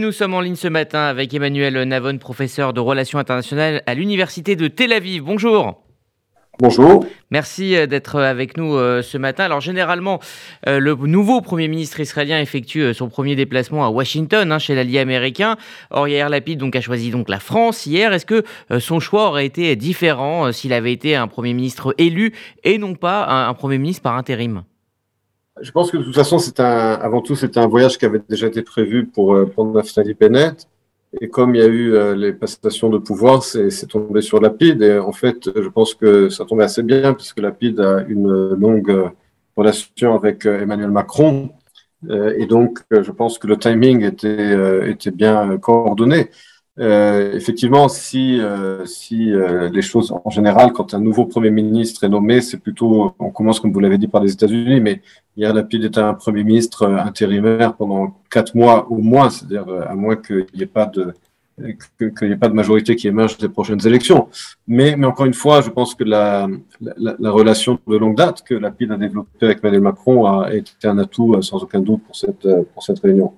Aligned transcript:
Nous 0.00 0.12
sommes 0.12 0.34
en 0.34 0.40
ligne 0.40 0.54
ce 0.54 0.68
matin 0.68 1.06
avec 1.06 1.34
Emmanuel 1.34 1.82
Navon, 1.82 2.18
professeur 2.18 2.72
de 2.72 2.78
relations 2.78 3.18
internationales 3.18 3.82
à 3.84 3.94
l'Université 3.94 4.54
de 4.54 4.68
Tel 4.68 4.92
Aviv. 4.92 5.24
Bonjour. 5.24 5.82
Bonjour. 6.60 7.04
Merci 7.32 7.74
euh, 7.74 7.88
d'être 7.88 8.20
avec 8.20 8.56
nous 8.56 8.76
euh, 8.76 9.02
ce 9.02 9.18
matin. 9.18 9.42
Alors 9.42 9.60
généralement, 9.60 10.20
euh, 10.68 10.78
le 10.78 10.94
nouveau 10.94 11.40
Premier 11.40 11.66
ministre 11.66 11.98
israélien 11.98 12.40
effectue 12.40 12.94
son 12.94 13.08
premier 13.08 13.34
déplacement 13.34 13.84
à 13.84 13.88
Washington, 13.88 14.52
hein, 14.52 14.60
chez 14.60 14.76
l'allié 14.76 15.00
américain. 15.00 15.56
Or, 15.90 16.06
Yair 16.06 16.28
Lapid 16.28 16.60
donc, 16.60 16.76
a 16.76 16.80
choisi 16.80 17.10
donc 17.10 17.28
la 17.28 17.40
France 17.40 17.84
hier. 17.84 18.12
Est-ce 18.12 18.24
que 18.24 18.44
son 18.78 19.00
choix 19.00 19.26
aurait 19.26 19.46
été 19.46 19.74
différent 19.74 20.52
s'il 20.52 20.72
avait 20.74 20.92
été 20.92 21.16
un 21.16 21.26
Premier 21.26 21.54
ministre 21.54 21.92
élu 21.98 22.34
et 22.62 22.78
non 22.78 22.94
pas 22.94 23.26
un 23.26 23.54
Premier 23.54 23.78
ministre 23.78 24.02
par 24.02 24.14
intérim? 24.14 24.62
Je 25.62 25.70
pense 25.70 25.90
que 25.90 25.96
de 25.96 26.02
toute 26.02 26.14
façon, 26.14 26.38
c'est 26.38 26.60
un, 26.60 26.94
avant 26.94 27.20
tout, 27.20 27.36
c'était 27.36 27.60
un 27.60 27.66
voyage 27.66 27.98
qui 27.98 28.04
avait 28.04 28.22
déjà 28.28 28.46
été 28.46 28.62
prévu 28.62 29.06
pour, 29.06 29.34
euh, 29.34 29.46
pour 29.46 29.64
Naftali 29.66 30.14
Bennett. 30.14 30.68
Et 31.20 31.28
comme 31.28 31.54
il 31.54 31.60
y 31.60 31.64
a 31.64 31.68
eu 31.68 31.94
euh, 31.94 32.14
les 32.14 32.32
passations 32.32 32.90
de 32.90 32.98
pouvoir, 32.98 33.42
c'est 33.42 33.86
tombé 33.86 34.20
sur 34.20 34.40
Lapide. 34.40 34.82
Et 34.82 34.98
en 34.98 35.12
fait, 35.12 35.48
je 35.54 35.68
pense 35.68 35.94
que 35.94 36.28
ça 36.28 36.44
tombait 36.44 36.64
assez 36.64 36.82
bien 36.82 37.14
puisque 37.14 37.40
Lapide 37.40 37.80
a 37.80 38.04
une 38.08 38.50
longue 38.54 39.10
relation 39.56 40.14
avec 40.14 40.46
euh, 40.46 40.60
Emmanuel 40.60 40.90
Macron. 40.90 41.50
et 42.08 42.46
donc, 42.46 42.78
je 42.92 43.10
pense 43.10 43.38
que 43.38 43.48
le 43.48 43.56
timing 43.56 44.04
était, 44.04 44.88
était 44.88 45.10
bien 45.10 45.58
coordonné. 45.58 46.30
Euh, 46.80 47.34
effectivement, 47.34 47.88
si, 47.88 48.40
euh, 48.40 48.84
si 48.86 49.32
euh, 49.32 49.68
les 49.68 49.82
choses 49.82 50.12
en 50.24 50.30
général, 50.30 50.72
quand 50.72 50.94
un 50.94 51.00
nouveau 51.00 51.26
Premier 51.26 51.50
ministre 51.50 52.04
est 52.04 52.08
nommé, 52.08 52.40
c'est 52.40 52.58
plutôt, 52.58 53.14
on 53.18 53.30
commence 53.30 53.58
comme 53.58 53.72
vous 53.72 53.80
l'avez 53.80 53.98
dit 53.98 54.06
par 54.06 54.22
les 54.22 54.32
États-Unis, 54.32 54.80
mais 54.80 55.02
hier 55.36 55.52
Lapide 55.52 55.84
était 55.84 55.98
un 55.98 56.14
Premier 56.14 56.44
ministre 56.44 56.86
intérimaire 56.86 57.74
pendant 57.74 58.14
quatre 58.30 58.54
mois 58.54 58.86
au 58.90 58.98
moins, 58.98 59.28
c'est-à-dire 59.30 59.66
à 59.88 59.94
moins 59.94 60.14
qu'il 60.16 60.46
n'y 60.54 60.62
ait 60.62 60.66
pas 60.66 60.86
de 60.86 61.14
qu'il 61.98 62.28
n'y 62.28 62.34
ait 62.34 62.36
pas 62.36 62.48
de 62.48 62.54
majorité 62.54 62.94
qui 62.94 63.08
émerge 63.08 63.36
des 63.36 63.48
prochaines 63.48 63.84
élections. 63.84 64.28
Mais, 64.68 64.94
mais 64.96 65.08
encore 65.08 65.26
une 65.26 65.34
fois, 65.34 65.60
je 65.60 65.70
pense 65.70 65.92
que 65.96 66.04
la, 66.04 66.46
la, 66.80 67.16
la 67.18 67.30
relation 67.32 67.80
de 67.84 67.96
longue 67.96 68.16
date 68.16 68.44
que 68.44 68.54
Lapide 68.54 68.92
a 68.92 68.96
développée 68.96 69.46
avec 69.46 69.58
Emmanuel 69.58 69.80
Macron 69.82 70.24
a 70.26 70.54
été 70.54 70.86
un 70.86 70.98
atout 70.98 71.42
sans 71.42 71.60
aucun 71.60 71.80
doute 71.80 72.02
pour 72.04 72.14
cette, 72.14 72.46
pour 72.72 72.84
cette 72.84 73.00
réunion. 73.00 73.32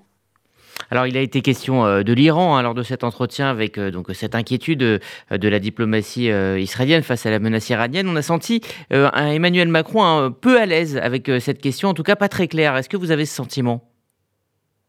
Alors, 0.91 1.07
il 1.07 1.17
a 1.17 1.21
été 1.21 1.41
question 1.41 1.87
euh, 1.87 2.03
de 2.03 2.13
l'Iran 2.13 2.57
hein, 2.57 2.63
lors 2.63 2.75
de 2.75 2.83
cet 2.83 3.05
entretien 3.05 3.49
avec 3.49 3.79
euh, 3.79 3.93
donc 3.93 4.09
cette 4.13 4.35
inquiétude 4.35 4.83
euh, 4.83 4.99
de 5.31 5.49
la 5.49 5.61
diplomatie 5.61 6.31
israélienne 6.59 7.03
face 7.03 7.27
à 7.27 7.31
la 7.31 7.39
menace 7.39 7.71
iranienne. 7.71 8.09
On 8.09 8.17
a 8.17 8.23
senti 8.23 8.61
Emmanuel 8.91 9.69
Macron 9.69 10.03
un 10.03 10.31
peu 10.31 10.61
à 10.61 10.67
l'aise 10.67 10.97
avec 10.97 11.31
cette 11.41 11.61
question, 11.61 11.89
en 11.89 11.95
tout 11.95 12.03
cas 12.03 12.17
pas 12.17 12.29
très 12.29 12.49
clair. 12.49 12.77
Est-ce 12.77 12.89
que 12.89 12.97
vous 12.97 13.11
avez 13.11 13.25
ce 13.25 13.35
sentiment? 13.35 13.89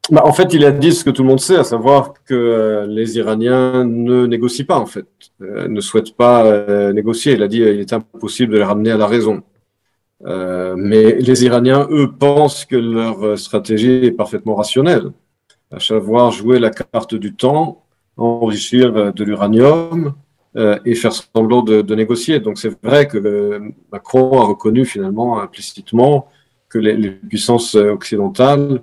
Bah, 0.09 0.23
en 0.25 0.33
fait, 0.33 0.53
il 0.53 0.65
a 0.65 0.71
dit 0.71 0.91
ce 0.91 1.03
que 1.03 1.09
tout 1.09 1.21
le 1.21 1.29
monde 1.29 1.39
sait, 1.39 1.57
à 1.57 1.63
savoir 1.63 2.13
que 2.25 2.85
les 2.87 3.17
Iraniens 3.17 3.85
ne 3.85 4.25
négocient 4.25 4.65
pas, 4.65 4.79
en 4.79 4.85
fait, 4.85 5.05
ne 5.39 5.79
souhaitent 5.81 6.15
pas 6.15 6.91
négocier. 6.91 7.33
Il 7.33 7.43
a 7.43 7.47
dit 7.47 7.57
qu'il 7.57 7.79
est 7.79 7.93
impossible 7.93 8.53
de 8.53 8.57
les 8.57 8.63
ramener 8.63 8.91
à 8.91 8.97
la 8.97 9.07
raison. 9.07 9.43
mais 10.25 11.15
les 11.15 11.45
Iraniens, 11.45 11.87
eux, 11.91 12.11
pensent 12.11 12.65
que 12.65 12.75
leur 12.75 13.37
stratégie 13.37 14.05
est 14.05 14.11
parfaitement 14.11 14.55
rationnelle 14.55 15.11
à 15.71 15.79
savoir 15.79 16.31
jouer 16.31 16.59
la 16.59 16.69
carte 16.69 17.15
du 17.15 17.33
temps, 17.33 17.83
enrichir 18.17 18.95
euh, 18.95 19.11
de 19.11 19.23
l'uranium 19.23 20.13
euh, 20.57 20.77
et 20.85 20.95
faire 20.95 21.13
semblant 21.13 21.61
de, 21.61 21.95
négocier. 21.95 22.39
Donc 22.39 22.57
c'est 22.57 22.75
vrai 22.83 23.07
que 23.07 23.17
euh, 23.17 23.59
Macron 23.91 24.41
a 24.41 24.45
reconnu 24.45 24.85
finalement 24.85 25.39
implicitement 25.39 26.27
que 26.69 26.79
les, 26.79 27.11
puissances 27.11 27.75
occidentales 27.75 28.81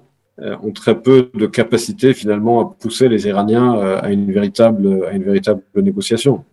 ont 0.63 0.71
très 0.71 1.01
peu 1.01 1.31
de 1.35 1.47
capacité 1.47 2.15
finalement 2.15 2.61
à 2.61 2.77
pousser 2.79 3.09
les 3.09 3.27
Iraniens 3.27 3.73
à 3.73 4.11
une 4.13 4.31
véritable, 4.31 5.05
à 5.11 5.13
une 5.13 5.25
véritable 5.25 5.63
négociation. 5.75 6.45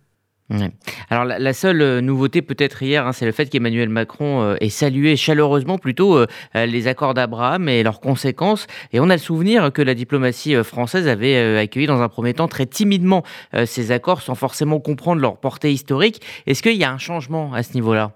Alors 1.10 1.24
la, 1.24 1.52
seule 1.52 1.82
euh, 1.82 2.00
nouveauté 2.00 2.40
peut-être 2.40 2.82
hier, 2.82 3.06
hein, 3.06 3.12
c'est 3.12 3.26
le 3.26 3.32
fait 3.32 3.46
qu'Emmanuel 3.46 3.88
Macron 3.88 4.42
euh, 4.42 4.56
ait 4.60 4.68
salué 4.68 5.16
chaleureusement 5.16 5.76
plutôt 5.76 6.18
euh, 6.18 6.26
les 6.54 6.86
accords 6.86 7.14
d'Abraham 7.14 7.68
et 7.68 7.82
leurs 7.82 8.00
conséquences. 8.00 8.66
Et 8.92 9.00
on 9.00 9.10
a 9.10 9.14
le 9.14 9.20
souvenir 9.20 9.72
que 9.72 9.82
la 9.82 9.94
diplomatie 9.94 10.54
française 10.62 11.08
avait 11.08 11.58
accueilli 11.58 11.86
dans 11.86 12.00
un 12.00 12.08
premier 12.08 12.34
temps 12.34 12.48
très 12.48 12.66
timidement 12.66 13.22
ces 13.64 13.90
accords 13.90 14.22
sans 14.22 14.34
forcément 14.34 14.80
comprendre 14.80 15.20
leur 15.20 15.38
portée 15.38 15.72
historique. 15.72 16.22
Est-ce 16.46 16.62
qu'il 16.62 16.76
y 16.76 16.84
a 16.84 16.92
un 16.92 16.98
changement 16.98 17.52
à 17.52 17.62
ce 17.62 17.74
niveau-là? 17.74 18.12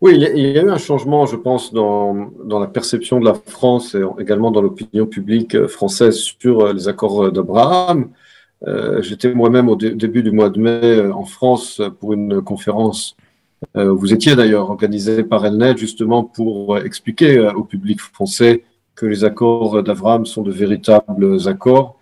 Oui, 0.00 0.14
il 0.14 0.40
y 0.40 0.58
a 0.58 0.62
eu 0.62 0.70
un 0.70 0.78
changement, 0.78 1.26
je 1.26 1.36
pense, 1.36 1.72
dans 1.72 2.58
la 2.60 2.66
perception 2.66 3.20
de 3.20 3.24
la 3.24 3.34
France 3.34 3.94
et 3.94 4.02
également 4.18 4.50
dans 4.50 4.60
l'opinion 4.60 5.06
publique 5.06 5.66
française 5.66 6.16
sur 6.16 6.72
les 6.72 6.88
accords 6.88 7.32
d'Abraham. 7.32 8.10
Euh, 8.66 9.00
j'étais 9.00 9.32
moi-même 9.32 9.68
au 9.68 9.76
début 9.76 10.22
du 10.22 10.32
mois 10.32 10.50
de 10.50 10.58
mai 10.58 10.80
euh, 10.82 11.12
en 11.12 11.24
France 11.24 11.80
pour 12.00 12.12
une 12.12 12.42
conférence. 12.42 13.16
Euh, 13.76 13.92
vous 13.92 14.12
étiez 14.12 14.34
d'ailleurs 14.34 14.70
organisé 14.70 15.22
par 15.22 15.46
Elnet 15.46 15.76
justement 15.76 16.24
pour 16.24 16.76
expliquer 16.78 17.38
au 17.38 17.62
public 17.64 18.00
français 18.00 18.64
que 18.94 19.06
les 19.06 19.24
accords 19.24 19.82
d'Avram 19.82 20.26
sont 20.26 20.42
de 20.42 20.50
véritables 20.50 21.48
accords, 21.48 21.98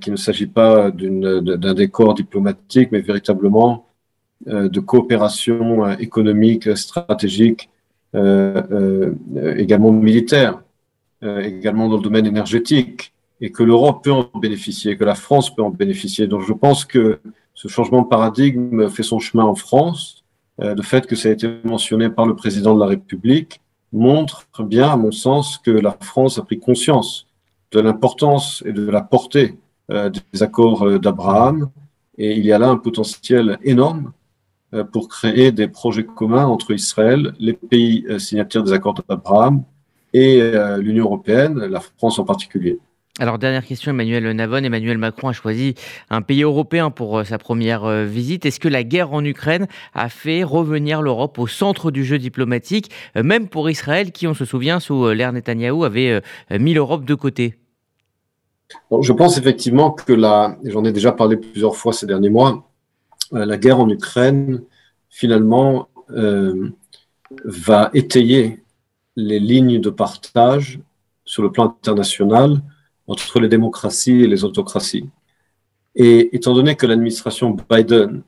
qu'il 0.00 0.12
ne 0.12 0.16
s'agit 0.16 0.46
pas 0.46 0.90
d'un 0.90 1.74
décor 1.74 2.14
diplomatique, 2.14 2.90
mais 2.92 3.00
véritablement 3.00 3.86
de 4.46 4.80
coopération 4.80 5.90
économique, 5.98 6.74
stratégique, 6.78 7.68
également 8.14 9.92
militaire, 9.92 10.62
également 11.22 11.88
dans 11.88 11.98
le 11.98 12.02
domaine 12.02 12.26
énergétique 12.26 13.13
et 13.40 13.50
que 13.50 13.62
l'Europe 13.62 14.04
peut 14.04 14.12
en 14.12 14.30
bénéficier, 14.38 14.96
que 14.96 15.04
la 15.04 15.14
France 15.14 15.54
peut 15.54 15.62
en 15.62 15.70
bénéficier. 15.70 16.26
Donc 16.26 16.42
je 16.42 16.52
pense 16.52 16.84
que 16.84 17.20
ce 17.54 17.68
changement 17.68 18.02
de 18.02 18.08
paradigme 18.08 18.88
fait 18.88 19.02
son 19.02 19.18
chemin 19.18 19.44
en 19.44 19.54
France. 19.54 20.24
Euh, 20.60 20.74
le 20.74 20.82
fait 20.82 21.06
que 21.06 21.16
ça 21.16 21.28
a 21.28 21.32
été 21.32 21.48
mentionné 21.64 22.10
par 22.10 22.26
le 22.26 22.36
président 22.36 22.74
de 22.74 22.80
la 22.80 22.86
République 22.86 23.60
montre 23.92 24.46
bien, 24.60 24.90
à 24.90 24.96
mon 24.96 25.12
sens, 25.12 25.58
que 25.58 25.70
la 25.70 25.96
France 26.00 26.38
a 26.38 26.42
pris 26.42 26.58
conscience 26.58 27.26
de 27.72 27.80
l'importance 27.80 28.62
et 28.66 28.72
de 28.72 28.88
la 28.88 29.02
portée 29.02 29.56
euh, 29.90 30.10
des 30.10 30.42
accords 30.42 30.86
euh, 30.86 30.98
d'Abraham. 30.98 31.70
Et 32.18 32.36
il 32.36 32.44
y 32.44 32.52
a 32.52 32.58
là 32.58 32.68
un 32.68 32.76
potentiel 32.76 33.58
énorme 33.62 34.12
pour 34.92 35.08
créer 35.08 35.52
des 35.52 35.68
projets 35.68 36.04
communs 36.04 36.46
entre 36.46 36.72
Israël, 36.72 37.32
les 37.38 37.52
pays 37.52 38.04
signataires 38.18 38.64
des 38.64 38.72
accords 38.72 38.94
d'Abraham 39.08 39.62
et 40.12 40.40
l'Union 40.78 41.04
européenne, 41.04 41.58
la 41.58 41.80
France 41.80 42.18
en 42.18 42.24
particulier. 42.24 42.78
Alors, 43.20 43.38
dernière 43.38 43.64
question, 43.64 43.92
Emmanuel 43.92 44.28
Navon. 44.32 44.64
Emmanuel 44.64 44.98
Macron 44.98 45.28
a 45.28 45.32
choisi 45.32 45.76
un 46.10 46.20
pays 46.20 46.42
européen 46.42 46.90
pour 46.90 47.18
euh, 47.18 47.24
sa 47.24 47.38
première 47.38 47.84
euh, 47.84 48.04
visite. 48.04 48.44
Est-ce 48.44 48.58
que 48.58 48.66
la 48.66 48.82
guerre 48.82 49.12
en 49.12 49.24
Ukraine 49.24 49.68
a 49.94 50.08
fait 50.08 50.42
revenir 50.42 51.00
l'Europe 51.00 51.38
au 51.38 51.46
centre 51.46 51.92
du 51.92 52.04
jeu 52.04 52.18
diplomatique, 52.18 52.90
euh, 53.16 53.22
même 53.22 53.46
pour 53.46 53.70
Israël, 53.70 54.10
qui, 54.10 54.26
on 54.26 54.34
se 54.34 54.44
souvient, 54.44 54.80
sous 54.80 55.10
l'ère 55.10 55.32
Netanyahou, 55.32 55.84
avait 55.84 56.22
mis 56.50 56.74
l'Europe 56.74 57.04
de 57.04 57.14
côté? 57.14 57.54
Je 59.00 59.12
pense 59.12 59.38
effectivement 59.38 59.92
que 59.92 60.12
la, 60.12 60.58
j'en 60.64 60.84
ai 60.84 60.90
déjà 60.90 61.12
parlé 61.12 61.36
plusieurs 61.36 61.76
fois 61.76 61.92
ces 61.92 62.06
derniers 62.06 62.30
mois, 62.30 62.68
la 63.30 63.56
guerre 63.56 63.78
en 63.78 63.88
Ukraine, 63.88 64.62
finalement, 65.08 65.88
va 67.44 67.90
étayer 67.94 68.64
les 69.14 69.38
lignes 69.38 69.80
de 69.80 69.90
partage 69.90 70.80
sur 71.24 71.42
le 71.44 71.52
plan 71.52 71.66
international 71.66 72.60
entre 73.06 73.40
les 73.40 73.48
démocraties 73.48 74.22
et 74.22 74.26
les 74.26 74.44
autocraties. 74.44 75.08
Et 75.94 76.34
étant 76.34 76.54
donné 76.54 76.74
que 76.74 76.86
l'administration 76.86 77.56
Biden 77.70 78.22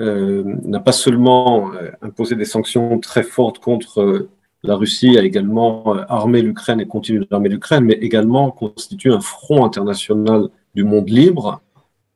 euh, 0.00 0.42
n'a 0.64 0.80
pas 0.80 0.92
seulement 0.92 1.72
euh, 1.74 1.90
imposé 2.02 2.34
des 2.34 2.44
sanctions 2.44 2.98
très 2.98 3.22
fortes 3.22 3.58
contre 3.58 4.00
euh, 4.00 4.28
la 4.62 4.74
Russie, 4.74 5.16
a 5.16 5.22
également 5.22 5.94
armé 6.08 6.42
l'Ukraine 6.42 6.80
et 6.80 6.86
continue 6.86 7.24
d'armer 7.30 7.48
l'Ukraine, 7.48 7.84
mais 7.84 7.94
également 7.94 8.50
constitue 8.50 9.12
un 9.12 9.20
front 9.20 9.64
international 9.64 10.48
du 10.74 10.82
monde 10.82 11.08
libre 11.08 11.60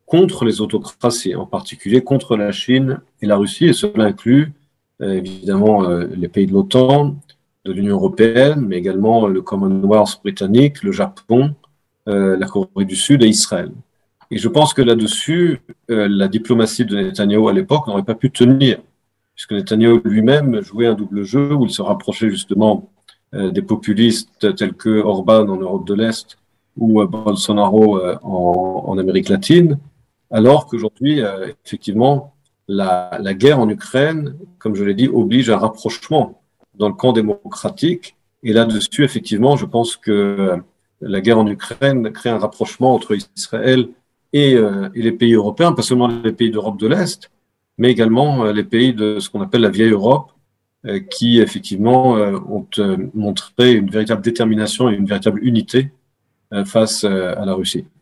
contre 0.07 0.45
les 0.45 0.61
autocraties, 0.61 1.37
en 1.37 1.47
particulier 1.47 2.03
contre 2.03 2.37
la 2.37 2.51
Chine 2.51 3.01
et 3.23 3.27
la 3.27 3.37
Russie, 3.37 3.67
et 3.67 3.73
cela 3.73 4.05
inclut 4.05 4.53
évidemment 5.01 5.89
les 5.89 6.29
pays 6.29 6.47
de 6.47 6.53
l'OTAN, 6.53 7.15
de 7.65 7.73
l'Union 7.73 7.95
européenne, 7.95 8.65
mais 8.67 8.79
également 8.79 9.29
le 9.29 9.43
Commonwealth 9.43 10.21
britannique, 10.23 10.83
le 10.83 10.91
Japon, 10.91 11.55
la 12.11 12.47
Corée 12.47 12.85
du 12.85 12.97
Sud 12.97 13.23
et 13.23 13.29
Israël. 13.29 13.71
Et 14.31 14.39
je 14.39 14.49
pense 14.49 14.75
que 14.75 14.83
là-dessus, 14.83 15.61
euh, 15.91 16.07
la 16.09 16.29
diplomatie 16.29 16.85
de 16.85 16.97
Netanyahu 16.97 17.49
à 17.49 17.53
l'époque 17.53 17.87
n'aurait 17.89 18.05
pas 18.05 18.15
pu 18.15 18.31
tenir, 18.31 18.81
puisque 19.35 19.53
Netanyahu 19.53 20.01
lui-même 20.05 20.63
jouait 20.63 20.87
un 20.87 20.95
double 20.95 21.25
jeu 21.25 21.53
où 21.53 21.65
il 21.67 21.73
se 21.73 21.83
rapprochait 21.83 22.31
justement 22.31 22.91
euh, 23.35 23.51
des 23.51 23.63
populistes 23.63 24.55
tels 24.55 24.75
que 24.75 25.01
Orban 25.01 25.49
en 25.49 25.57
Europe 25.57 25.87
de 25.87 25.95
l'Est 25.95 26.39
ou 26.77 27.05
Bolsonaro 27.05 28.01
en, 28.23 28.85
en, 28.87 28.99
Amérique 28.99 29.29
latine, 29.29 29.79
alors 30.31 30.67
qu'aujourd'hui, 30.67 31.21
effectivement, 31.67 32.33
la, 32.69 33.19
la, 33.21 33.35
guerre 33.35 33.59
en 33.59 33.69
Ukraine, 33.69 34.37
comme 34.61 34.77
je 34.77 34.85
l'ai 34.85 34.95
dit, 34.95 35.09
oblige 35.09 35.51
à 35.51 35.57
un 35.57 35.59
rapprochement 35.59 36.41
dans 36.75 36.89
le 36.89 36.95
camp 36.95 37.13
démocratique. 37.13 38.17
Et 38.45 38.53
là-dessus, 38.53 39.03
effectivement, 39.03 39.57
je 39.57 39.67
pense 39.67 39.97
que 39.97 40.63
la 41.01 41.21
guerre 41.21 41.39
en 41.39 41.47
Ukraine 41.47 42.11
crée 42.13 42.31
un 42.31 42.39
rapprochement 42.39 42.95
entre 42.95 43.17
Israël 43.37 43.89
et, 44.33 44.53
et 44.53 45.03
les 45.03 45.13
pays 45.13 45.35
européens, 45.35 45.73
pas 45.73 45.83
seulement 45.83 46.09
les 46.09 46.33
pays 46.33 46.51
d'Europe 46.51 46.79
de 46.79 46.87
l'Est, 46.87 47.31
mais 47.79 47.91
également 47.91 48.45
les 48.45 48.65
pays 48.65 48.95
de 48.95 49.19
ce 49.19 49.29
qu'on 49.29 49.41
appelle 49.41 49.63
la 49.63 49.71
vieille 49.71 49.91
Europe, 49.91 50.33
qui 51.11 51.41
effectivement 51.41 52.13
ont 52.13 52.67
montré 53.15 53.73
une 53.73 53.91
véritable 53.91 54.23
détermination 54.23 54.89
et 54.89 54.95
une 54.95 55.07
véritable 55.07 55.45
unité 55.45 55.91
face 56.65 57.05
à 57.05 57.45
la 57.45 57.55
Russie. 57.55 57.87